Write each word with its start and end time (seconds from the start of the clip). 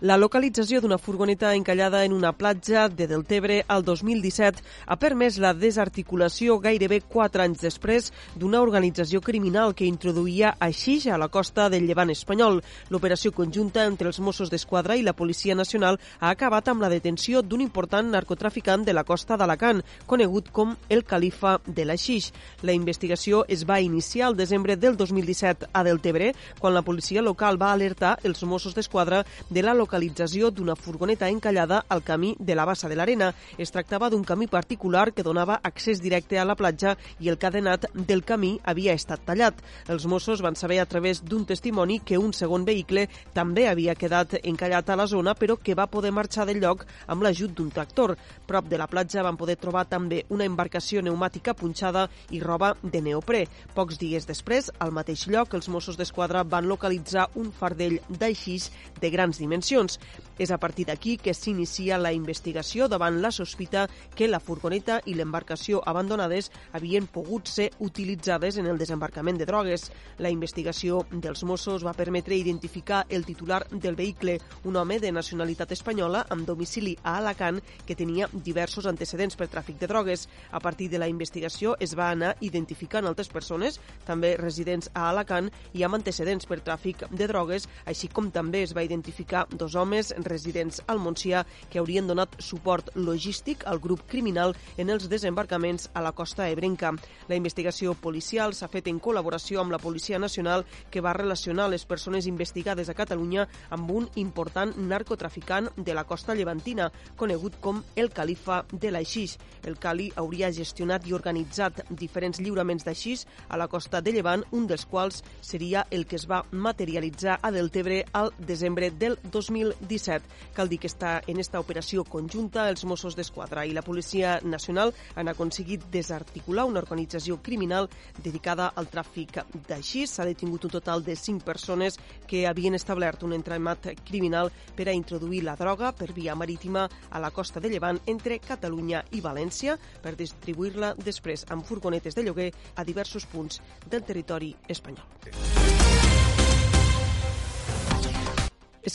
La 0.00 0.14
localització 0.14 0.78
d'una 0.78 0.94
furgoneta 1.02 1.56
encallada 1.58 2.04
en 2.04 2.12
una 2.12 2.30
platja 2.30 2.84
de 2.88 3.08
Deltebre 3.10 3.64
al 3.66 3.82
2017 3.82 4.62
ha 4.86 4.96
permès 5.02 5.40
la 5.42 5.50
desarticulació 5.58 6.60
gairebé 6.62 7.00
quatre 7.00 7.42
anys 7.42 7.64
després 7.64 8.12
d'una 8.38 8.60
organització 8.62 9.18
criminal 9.20 9.74
que 9.74 9.88
introduïa 9.90 10.52
aixix 10.62 11.08
a 11.10 11.18
la 11.18 11.26
costa 11.26 11.66
del 11.68 11.88
llevant 11.88 12.12
espanyol. 12.14 12.60
L'operació 12.94 13.32
conjunta 13.34 13.88
entre 13.90 14.06
els 14.12 14.20
Mossos 14.22 14.52
d'Esquadra 14.52 14.94
i 14.94 15.02
la 15.02 15.16
Policia 15.18 15.56
Nacional 15.58 15.98
ha 16.20 16.30
acabat 16.30 16.70
amb 16.70 16.86
la 16.86 16.92
detenció 16.94 17.42
d'un 17.42 17.66
important 17.66 18.14
narcotraficant 18.14 18.86
de 18.86 18.94
la 18.94 19.02
costa 19.02 19.34
d'Alacant, 19.34 19.82
conegut 20.06 20.52
com 20.54 20.76
el 20.88 21.02
califa 21.02 21.56
de 21.66 21.88
l'Aixix. 21.90 22.30
La 22.62 22.70
investigació 22.70 23.42
es 23.48 23.66
va 23.66 23.80
iniciar 23.80 24.30
el 24.30 24.38
desembre 24.38 24.76
del 24.76 24.96
2017 24.96 25.72
a 25.72 25.82
Deltebre, 25.82 26.36
quan 26.60 26.78
la 26.78 26.86
policia 26.86 27.20
local 27.20 27.58
va 27.58 27.74
alertar 27.74 28.14
els 28.22 28.46
Mossos 28.46 28.78
d'Esquadra 28.78 29.24
de 29.50 29.58
la 29.58 29.74
localització 29.74 29.87
localització 29.88 30.50
d'una 30.52 30.76
furgoneta 30.76 31.30
encallada 31.32 31.80
al 31.88 32.02
camí 32.04 32.34
de 32.38 32.54
la 32.54 32.66
Bassa 32.68 32.90
de 32.90 32.96
l'Arena. 32.96 33.32
Es 33.56 33.72
tractava 33.72 34.10
d'un 34.10 34.24
camí 34.24 34.46
particular 34.46 35.14
que 35.14 35.24
donava 35.24 35.60
accés 35.64 36.02
directe 36.02 36.38
a 36.38 36.44
la 36.44 36.56
platja 36.56 36.96
i 37.20 37.30
el 37.32 37.38
cadenat 37.40 37.86
del 37.94 38.20
camí 38.22 38.58
havia 38.64 38.92
estat 38.92 39.24
tallat. 39.24 39.62
Els 39.88 40.04
Mossos 40.04 40.42
van 40.44 40.56
saber 40.60 40.80
a 40.82 40.86
través 40.86 41.22
d'un 41.24 41.46
testimoni 41.48 42.00
que 42.04 42.18
un 42.18 42.34
segon 42.36 42.66
vehicle 42.68 43.06
també 43.32 43.64
havia 43.68 43.94
quedat 43.94 44.36
encallat 44.42 44.90
a 44.90 44.96
la 44.96 45.06
zona, 45.06 45.34
però 45.34 45.56
que 45.56 45.74
va 45.74 45.88
poder 45.88 46.12
marxar 46.12 46.44
del 46.44 46.60
lloc 46.60 46.84
amb 47.06 47.24
l'ajut 47.24 47.54
d'un 47.56 47.70
tractor. 47.70 48.16
Prop 48.46 48.68
de 48.68 48.76
la 48.76 48.90
platja 48.92 49.24
van 49.24 49.40
poder 49.40 49.56
trobar 49.56 49.86
també 49.88 50.24
una 50.28 50.44
embarcació 50.44 51.00
pneumàtica 51.00 51.56
punxada 51.56 52.10
i 52.30 52.42
roba 52.44 52.74
de 52.82 53.00
neoprè. 53.00 53.46
Pocs 53.74 53.96
dies 53.96 54.28
després, 54.28 54.68
al 54.78 54.92
mateix 54.92 55.24
lloc, 55.32 55.54
els 55.54 55.72
Mossos 55.72 55.96
d'Esquadra 55.96 56.44
van 56.44 56.68
localitzar 56.68 57.30
un 57.40 57.52
fardell 57.52 58.00
d'aixís 58.08 58.68
de 59.00 59.10
grans 59.10 59.38
dimensions 59.38 59.77
informacions. 59.78 59.98
És 60.38 60.52
a 60.52 60.58
partir 60.58 60.86
d'aquí 60.86 61.16
que 61.18 61.34
s'inicia 61.34 61.98
la 61.98 62.12
investigació 62.14 62.86
davant 62.86 63.16
la 63.20 63.32
sospita 63.34 63.88
que 64.14 64.28
la 64.28 64.38
furgoneta 64.38 65.00
i 65.10 65.16
l'embarcació 65.18 65.80
abandonades 65.84 66.52
havien 66.72 67.08
pogut 67.10 67.50
ser 67.50 67.72
utilitzades 67.82 68.56
en 68.56 68.68
el 68.70 68.78
desembarcament 68.78 69.38
de 69.38 69.48
drogues. 69.50 69.88
La 70.18 70.30
investigació 70.30 71.00
dels 71.10 71.42
Mossos 71.42 71.84
va 71.84 71.92
permetre 71.92 72.36
identificar 72.38 73.04
el 73.08 73.26
titular 73.26 73.64
del 73.70 73.96
vehicle, 73.96 74.38
un 74.62 74.76
home 74.76 75.00
de 75.00 75.10
nacionalitat 75.10 75.72
espanyola 75.74 76.24
amb 76.30 76.46
domicili 76.46 76.94
a 77.02 77.16
Alacant 77.18 77.58
que 77.84 77.98
tenia 77.98 78.30
diversos 78.32 78.86
antecedents 78.86 79.34
per 79.34 79.50
tràfic 79.50 79.80
de 79.82 79.90
drogues. 79.90 80.28
A 80.52 80.60
partir 80.60 80.88
de 80.88 81.02
la 81.02 81.08
investigació 81.08 81.74
es 81.80 81.96
va 81.98 82.12
anar 82.12 82.36
identificant 82.40 83.10
altres 83.10 83.28
persones, 83.28 83.80
també 84.06 84.36
residents 84.38 84.86
a 84.94 85.08
Alacant 85.10 85.50
i 85.74 85.82
amb 85.82 85.98
antecedents 85.98 86.46
per 86.46 86.62
tràfic 86.62 87.08
de 87.10 87.26
drogues, 87.26 87.66
així 87.86 88.06
com 88.06 88.30
també 88.30 88.62
es 88.62 88.76
va 88.76 88.86
identificar 88.86 89.48
dos 89.50 89.67
homes 89.74 90.14
residents 90.24 90.82
al 90.86 91.00
Montsià 91.02 91.44
que 91.70 91.80
haurien 91.80 92.06
donat 92.06 92.36
suport 92.40 92.90
logístic 92.94 93.66
al 93.66 93.80
grup 93.80 94.04
criminal 94.08 94.54
en 94.76 94.90
els 94.90 95.08
desembarcaments 95.08 95.90
a 95.94 96.02
la 96.04 96.12
costa 96.12 96.48
ebrenca. 96.48 96.92
La 97.28 97.36
investigació 97.36 97.94
policial 97.94 98.54
s'ha 98.54 98.70
fet 98.72 98.88
en 98.88 99.00
col·laboració 99.00 99.60
amb 99.60 99.72
la 99.72 99.80
Policia 99.82 100.18
Nacional 100.18 100.64
que 100.90 101.02
va 101.04 101.16
relacionar 101.16 101.68
les 101.68 101.84
persones 101.84 102.26
investigades 102.26 102.88
a 102.88 102.94
Catalunya 102.94 103.48
amb 103.70 103.90
un 103.90 104.08
important 104.16 104.74
narcotraficant 104.76 105.70
de 105.76 105.94
la 105.94 106.04
costa 106.04 106.34
llevantina, 106.34 106.90
conegut 107.16 107.58
com 107.60 107.82
el 107.96 108.10
califa 108.10 108.64
de 108.72 108.92
l'Aixís. 108.92 109.38
El 109.64 109.78
Cali 109.78 110.08
hauria 110.16 110.52
gestionat 110.52 111.06
i 111.06 111.14
organitzat 111.16 111.82
diferents 111.90 112.40
lliuraments 112.40 112.86
d'aixís 112.86 113.26
a 113.48 113.56
la 113.56 113.68
costa 113.68 114.00
de 114.00 114.12
Llevant, 114.12 114.44
un 114.52 114.66
dels 114.66 114.86
quals 114.86 115.22
seria 115.40 115.86
el 115.90 116.06
que 116.06 116.16
es 116.16 116.26
va 116.28 116.44
materialitzar 116.50 117.38
a 117.42 117.50
Deltebre 117.54 118.04
al 118.12 118.32
desembre 118.38 118.90
del 118.90 119.18
2017. 119.64 120.24
Cal 120.54 120.68
dir 120.68 120.78
que 120.82 120.90
està 120.90 121.18
en 121.26 121.40
esta 121.40 121.60
operació 121.60 122.04
conjunta 122.04 122.68
els 122.70 122.84
Mossos 122.88 123.16
d'Esquadra 123.16 123.64
i 123.66 123.74
la 123.76 123.82
Policia 123.82 124.38
Nacional 124.44 124.92
han 125.14 125.28
aconseguit 125.28 125.84
desarticular 125.92 126.66
una 126.68 126.80
organització 126.82 127.38
criminal 127.42 127.88
dedicada 128.22 128.70
al 128.74 128.88
tràfic 128.90 129.40
d'aixís. 129.68 130.14
S'ha 130.14 130.26
detingut 130.28 130.64
un 130.68 130.74
total 130.78 131.04
de 131.04 131.16
5 131.16 131.44
persones 131.44 131.98
que 132.26 132.46
havien 132.46 132.74
establert 132.78 133.22
un 133.26 133.34
entramat 133.36 133.90
criminal 134.04 134.52
per 134.76 134.88
a 134.88 134.96
introduir 134.96 135.44
la 135.44 135.56
droga 135.56 135.92
per 135.92 136.12
via 136.12 136.34
marítima 136.34 136.88
a 137.10 137.20
la 137.20 137.30
costa 137.30 137.60
de 137.60 137.70
Llevant 137.72 138.00
entre 138.06 138.40
Catalunya 138.40 139.04
i 139.12 139.22
València 139.24 139.78
per 140.02 140.16
distribuir-la 140.16 140.94
després 140.98 141.46
amb 141.50 141.66
furgonetes 141.66 142.14
de 142.14 142.26
lloguer 142.26 142.50
a 142.76 142.84
diversos 142.84 143.26
punts 143.26 143.62
del 143.88 144.04
territori 144.04 144.54
espanyol. 144.68 145.57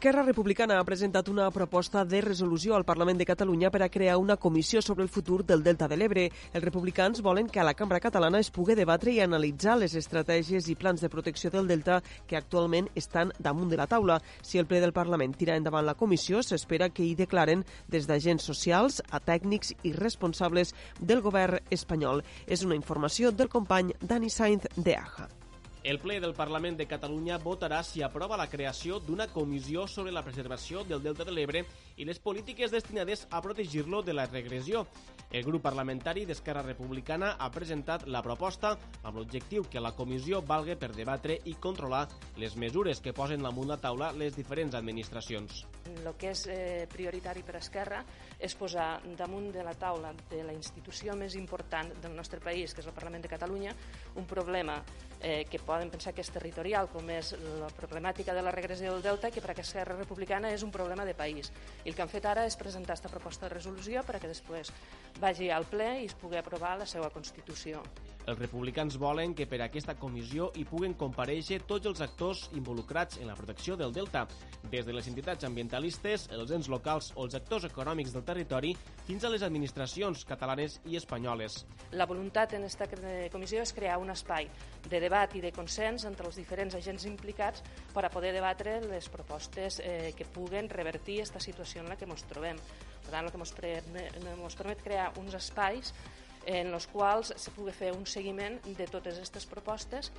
Esquerra 0.00 0.22
Republicana 0.24 0.78
ha 0.80 0.84
presentat 0.88 1.26
una 1.28 1.50
proposta 1.52 2.06
de 2.08 2.22
resolució 2.24 2.72
al 2.72 2.86
Parlament 2.88 3.18
de 3.20 3.26
Catalunya 3.28 3.68
per 3.70 3.82
a 3.84 3.90
crear 3.92 4.14
una 4.16 4.38
comissió 4.40 4.80
sobre 4.80 5.02
el 5.04 5.10
futur 5.12 5.44
del 5.44 5.62
Delta 5.62 5.88
de 5.92 5.96
l'Ebre. 6.00 6.22
Els 6.54 6.64
republicans 6.64 7.20
volen 7.20 7.50
que 7.52 7.60
a 7.60 7.66
la 7.68 7.74
cambra 7.76 7.98
catalana 8.00 8.38
es 8.40 8.48
pugui 8.48 8.72
debatre 8.78 9.12
i 9.12 9.20
analitzar 9.20 9.74
les 9.76 9.92
estratègies 10.00 10.70
i 10.72 10.74
plans 10.74 11.04
de 11.04 11.10
protecció 11.12 11.50
del 11.52 11.68
Delta 11.68 11.98
que 12.26 12.38
actualment 12.38 12.88
estan 12.94 13.34
damunt 13.38 13.68
de 13.68 13.76
la 13.76 13.86
taula. 13.90 14.16
Si 14.40 14.56
el 14.56 14.64
ple 14.64 14.80
del 14.80 14.96
Parlament 14.96 15.34
tira 15.36 15.58
endavant 15.60 15.84
la 15.84 15.98
comissió, 16.00 16.40
s'espera 16.40 16.88
que 16.88 17.04
hi 17.04 17.12
declaren 17.18 17.66
des 17.92 18.08
d'agents 18.08 18.46
socials 18.48 19.02
a 19.10 19.20
tècnics 19.20 19.74
i 19.82 19.92
responsables 19.92 20.72
del 20.98 21.20
govern 21.20 21.60
espanyol. 21.68 22.24
És 22.46 22.64
una 22.64 22.80
informació 22.80 23.36
del 23.36 23.52
company 23.52 23.92
Dani 24.00 24.32
Sainz 24.32 24.64
de 24.78 24.96
Aja. 24.96 25.28
El 25.82 25.96
ple 25.98 26.18
del 26.20 26.34
Parlament 26.36 26.76
de 26.76 26.84
Catalunya 26.84 27.38
votarà 27.40 27.78
si 27.80 28.02
aprova 28.04 28.36
la 28.36 28.50
creació 28.52 28.98
d'una 29.00 29.30
comissió 29.32 29.86
sobre 29.88 30.12
la 30.12 30.20
preservació 30.20 30.82
del 30.84 31.00
Delta 31.00 31.24
de 31.24 31.32
l'Ebre 31.32 31.62
i 31.96 32.04
les 32.04 32.20
polítiques 32.20 32.68
destinades 32.70 33.22
a 33.30 33.40
protegir-lo 33.40 34.02
de 34.04 34.12
la 34.12 34.26
regressió. 34.26 34.84
El 35.30 35.44
grup 35.46 35.62
parlamentari 35.62 36.26
d'Esquerra 36.28 36.60
Republicana 36.66 37.36
ha 37.38 37.48
presentat 37.54 38.04
la 38.10 38.20
proposta 38.20 38.74
amb 39.00 39.16
l'objectiu 39.16 39.64
que 39.72 39.80
la 39.80 39.94
comissió 39.96 40.42
valga 40.44 40.76
per 40.76 40.90
debatre 40.92 41.38
i 41.48 41.54
controlar 41.54 42.02
les 42.36 42.58
mesures 42.60 43.00
que 43.00 43.14
posen 43.16 43.40
damunt 43.40 43.72
la 43.72 43.78
taula 43.80 44.12
les 44.12 44.36
diferents 44.36 44.76
administracions. 44.76 45.64
El 45.94 46.12
que 46.20 46.34
és 46.34 46.44
eh, 46.50 46.84
prioritari 46.92 47.40
per 47.46 47.56
Esquerra 47.56 48.02
és 48.36 48.52
posar 48.58 49.00
damunt 49.16 49.48
de 49.54 49.64
la 49.64 49.72
taula 49.78 50.12
de 50.28 50.42
la 50.44 50.52
institució 50.52 51.16
més 51.16 51.38
important 51.40 51.94
del 52.02 52.12
nostre 52.18 52.42
país, 52.42 52.74
que 52.74 52.84
és 52.84 52.90
el 52.90 52.96
Parlament 52.96 53.24
de 53.24 53.32
Catalunya, 53.32 53.72
un 54.20 54.28
problema 54.28 54.82
eh, 55.22 55.46
que 55.48 55.62
poden 55.70 55.90
pensar 55.92 56.10
que 56.16 56.24
és 56.24 56.32
territorial, 56.34 56.88
com 56.90 57.06
és 57.14 57.30
la 57.60 57.68
problemàtica 57.78 58.34
de 58.34 58.42
la 58.42 58.50
regressió 58.54 58.90
del 58.90 59.04
Delta, 59.04 59.30
que 59.30 59.42
per 59.44 59.52
a 59.54 59.60
Esquerra 59.62 59.94
Republicana 59.94 60.50
és 60.50 60.64
un 60.66 60.72
problema 60.74 61.06
de 61.06 61.14
país. 61.14 61.52
I 61.84 61.92
el 61.92 61.94
que 61.94 62.02
han 62.02 62.10
fet 62.10 62.26
ara 62.26 62.46
és 62.48 62.58
presentar 62.58 62.96
aquesta 62.96 63.12
proposta 63.12 63.46
de 63.46 63.54
resolució 63.54 64.02
per 64.02 64.18
a 64.18 64.22
que 64.22 64.32
després 64.32 64.72
vagi 65.22 65.50
al 65.54 65.68
ple 65.70 65.90
i 66.02 66.08
es 66.10 66.16
pugui 66.18 66.40
aprovar 66.40 66.74
la 66.80 66.88
seva 66.90 67.12
Constitució. 67.14 67.84
Els 68.28 68.38
republicans 68.38 68.98
volen 69.00 69.32
que 69.34 69.46
per 69.48 69.62
aquesta 69.64 69.94
comissió 69.96 70.50
hi 70.58 70.66
puguen 70.68 70.92
compareixer 70.98 71.62
tots 71.68 71.88
els 71.88 72.02
actors 72.04 72.42
involucrats 72.52 73.16
en 73.18 73.30
la 73.30 73.36
protecció 73.38 73.76
del 73.80 73.94
delta, 73.96 74.26
des 74.70 74.84
de 74.84 74.92
les 74.92 75.08
entitats 75.08 75.46
ambientalistes, 75.48 76.28
els 76.36 76.52
ens 76.52 76.68
locals 76.68 77.10
o 77.16 77.24
els 77.24 77.34
actors 77.38 77.64
econòmics 77.70 78.12
del 78.12 78.26
territori, 78.28 78.74
fins 79.06 79.24
a 79.24 79.32
les 79.32 79.42
administracions 79.46 80.26
catalanes 80.28 80.78
i 80.84 81.00
espanyoles. 81.00 81.64
La 81.96 82.06
voluntat 82.06 82.54
en 82.58 82.68
aquesta 82.68 82.90
comissió 83.32 83.64
és 83.64 83.74
crear 83.74 83.96
un 83.98 84.12
espai 84.12 84.50
de 84.86 85.00
debat 85.00 85.34
i 85.34 85.40
de 85.40 85.52
consens 85.56 86.04
entre 86.04 86.28
els 86.28 86.36
diferents 86.36 86.76
agents 86.76 87.08
implicats 87.08 87.64
per 87.94 88.04
a 88.04 88.12
poder 88.12 88.34
debatre 88.36 88.78
les 88.84 89.08
propostes 89.08 89.80
eh, 89.80 90.12
que 90.16 90.28
puguen 90.28 90.68
revertir 90.68 91.20
aquesta 91.20 91.40
situació 91.40 91.82
en 91.82 91.88
la 91.88 91.96
que 91.96 92.08
ens 92.08 92.28
trobem. 92.28 92.60
Per 93.00 93.10
tant, 93.10 93.24
el 93.24 93.32
que 93.32 93.40
ens 93.40 94.56
permet 94.60 94.82
crear 94.84 95.12
uns 95.18 95.34
espais 95.34 95.94
en 96.46 96.72
els 96.74 96.86
quals 96.90 97.32
se 97.36 97.52
pugui 97.56 97.72
fer 97.74 97.90
un 97.92 98.06
seguiment 98.06 98.58
de 98.64 98.86
totes 98.88 99.18
aquestes 99.18 99.46
propostes, 99.46 100.10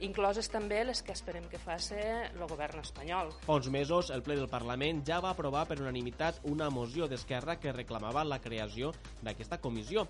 incloses 0.00 0.48
també 0.48 0.82
les 0.84 1.02
que 1.04 1.12
esperem 1.12 1.46
que 1.52 1.60
faci 1.60 1.98
el 2.00 2.44
govern 2.48 2.80
espanyol. 2.80 3.32
Fa 3.44 3.58
uns 3.60 3.70
mesos, 3.72 4.10
el 4.10 4.24
ple 4.24 4.36
del 4.38 4.50
Parlament 4.52 5.04
ja 5.06 5.20
va 5.24 5.34
aprovar 5.34 5.66
per 5.68 5.80
unanimitat 5.80 6.40
una 6.50 6.70
moció 6.70 7.08
d'Esquerra 7.08 7.58
que 7.60 7.74
reclamava 7.76 8.24
la 8.24 8.40
creació 8.40 8.94
d'aquesta 9.22 9.60
comissió. 9.60 10.06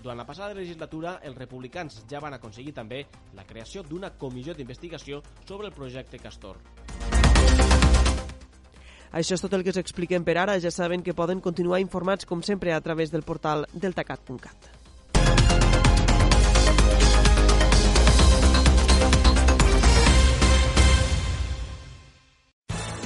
Durant 0.00 0.16
la 0.16 0.24
passada 0.24 0.56
legislatura, 0.56 1.18
els 1.22 1.36
republicans 1.36 2.00
ja 2.08 2.20
van 2.24 2.34
aconseguir 2.34 2.72
també 2.72 3.04
la 3.36 3.44
creació 3.44 3.82
d'una 3.84 4.14
comissió 4.16 4.54
d'investigació 4.56 5.20
sobre 5.44 5.68
el 5.68 5.76
projecte 5.76 6.18
Castor. 6.18 6.56
Això 9.10 9.34
és 9.34 9.42
tot 9.42 9.52
el 9.56 9.64
que 9.66 9.74
us 9.74 9.80
expliquem 9.80 10.24
per 10.24 10.38
ara. 10.38 10.58
Ja 10.62 10.70
saben 10.70 11.02
que 11.02 11.16
poden 11.18 11.40
continuar 11.44 11.80
informats, 11.82 12.24
com 12.24 12.44
sempre, 12.46 12.72
a 12.72 12.80
través 12.80 13.10
del 13.10 13.26
portal 13.26 13.66
deltacat.cat. 13.72 14.79